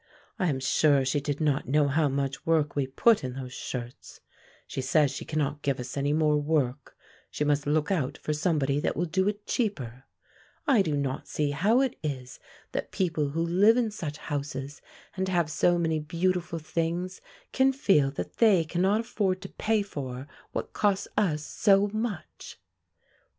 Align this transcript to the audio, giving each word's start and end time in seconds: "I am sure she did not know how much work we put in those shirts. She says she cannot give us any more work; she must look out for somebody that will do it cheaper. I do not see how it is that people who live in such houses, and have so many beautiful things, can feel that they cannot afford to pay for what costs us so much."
"I 0.39 0.47
am 0.49 0.59
sure 0.59 1.05
she 1.05 1.21
did 1.21 1.39
not 1.39 1.67
know 1.67 1.87
how 1.87 2.09
much 2.09 2.43
work 2.43 2.75
we 2.75 2.87
put 2.87 3.23
in 3.23 3.33
those 3.33 3.53
shirts. 3.53 4.19
She 4.65 4.81
says 4.81 5.11
she 5.11 5.25
cannot 5.25 5.61
give 5.61 5.79
us 5.79 5.95
any 5.95 6.11
more 6.11 6.37
work; 6.41 6.97
she 7.29 7.43
must 7.43 7.67
look 7.67 7.91
out 7.91 8.17
for 8.17 8.33
somebody 8.33 8.79
that 8.79 8.97
will 8.97 9.05
do 9.05 9.27
it 9.27 9.45
cheaper. 9.45 10.05
I 10.65 10.81
do 10.81 10.97
not 10.97 11.27
see 11.27 11.51
how 11.51 11.81
it 11.81 11.97
is 12.01 12.39
that 12.71 12.89
people 12.91 13.29
who 13.29 13.45
live 13.45 13.77
in 13.77 13.91
such 13.91 14.17
houses, 14.17 14.81
and 15.15 15.29
have 15.29 15.51
so 15.51 15.77
many 15.77 15.99
beautiful 15.99 16.57
things, 16.57 17.21
can 17.51 17.71
feel 17.71 18.09
that 18.09 18.37
they 18.37 18.63
cannot 18.63 19.01
afford 19.01 19.39
to 19.43 19.49
pay 19.49 19.83
for 19.83 20.27
what 20.51 20.73
costs 20.73 21.07
us 21.15 21.45
so 21.45 21.91
much." 21.93 22.57